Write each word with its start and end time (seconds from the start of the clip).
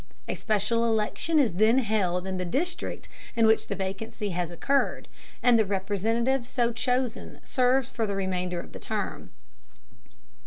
A 0.27 0.33
special 0.33 0.83
election 0.83 1.37
is 1.37 1.53
then 1.53 1.77
held 1.77 2.25
in 2.25 2.37
the 2.37 2.43
district 2.43 3.07
in 3.35 3.45
which 3.45 3.67
the 3.67 3.75
vacancy 3.75 4.31
has 4.31 4.49
occurred, 4.49 5.07
and 5.43 5.59
the 5.59 5.63
Representative 5.63 6.47
so 6.47 6.73
chosen 6.73 7.39
serves 7.43 7.91
for 7.91 8.07
the 8.07 8.15
remainder 8.15 8.59
of 8.59 8.71
the 8.71 8.79
term. 8.79 9.29